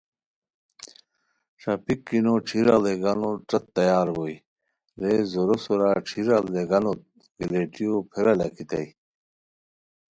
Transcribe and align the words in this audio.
ݰاپیک 1.61 1.99
کی 2.07 2.17
نو 2.25 2.33
ݯھیرا 2.47 2.75
ڑیگانو 2.83 3.29
ݯت 3.49 3.63
تیار 3.75 4.07
بوئے 4.15 4.35
رے 5.01 5.13
زورو 5.31 5.55
سورا 5.63 5.89
ݯھیرا 6.09 6.37
ڑیگانوت 6.53 7.01
گیلیٹو 7.37 7.89
پھیرا 8.11 8.33
لاکھیتائے 8.39 8.87